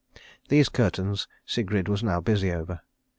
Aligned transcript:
These 0.49 0.69
curtains 0.69 1.27
Sigrid 1.45 1.87
was 1.87 2.01
now 2.03 2.19
busy 2.21 2.51
over. 2.51 2.81